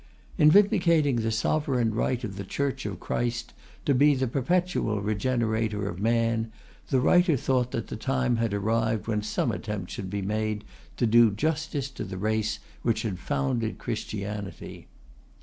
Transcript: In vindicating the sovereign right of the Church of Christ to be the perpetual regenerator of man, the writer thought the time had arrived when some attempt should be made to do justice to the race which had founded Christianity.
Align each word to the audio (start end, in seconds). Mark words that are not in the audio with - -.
In 0.39 0.49
vindicating 0.49 1.17
the 1.17 1.29
sovereign 1.31 1.93
right 1.93 2.23
of 2.23 2.35
the 2.35 2.43
Church 2.43 2.87
of 2.87 2.99
Christ 2.99 3.53
to 3.85 3.93
be 3.93 4.15
the 4.15 4.25
perpetual 4.27 4.99
regenerator 4.99 5.87
of 5.87 5.99
man, 6.01 6.51
the 6.89 6.99
writer 6.99 7.37
thought 7.37 7.69
the 7.69 7.83
time 7.83 8.37
had 8.37 8.51
arrived 8.51 9.05
when 9.05 9.21
some 9.21 9.51
attempt 9.51 9.91
should 9.91 10.09
be 10.09 10.23
made 10.23 10.63
to 10.97 11.05
do 11.05 11.29
justice 11.29 11.87
to 11.91 12.03
the 12.03 12.17
race 12.17 12.57
which 12.81 13.03
had 13.03 13.19
founded 13.19 13.77
Christianity. 13.77 14.87